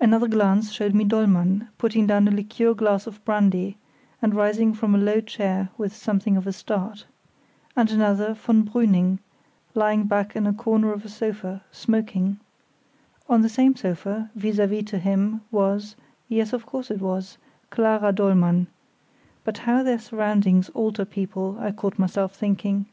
[0.00, 3.78] Another glance showed me Dollmann putting down a liqueur glass of brandy,
[4.20, 7.06] and rising from a low chair with something of a start;
[7.76, 9.20] and another, von Brüning,
[9.72, 12.40] lying back in a corner of a sofa, smoking;
[13.28, 18.66] on the same sofa, vis à vis to him, was—yes, of course it was—Clara Dollmann;
[19.44, 22.86] but how their surroundings alter people, I caught myself thinking.